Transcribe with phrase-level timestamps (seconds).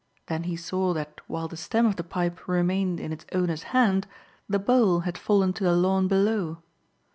[0.25, 4.07] Then he saw that while the stem of the pipe remained in its owner's hand
[4.49, 6.63] the bowl had fallen to the lawn below.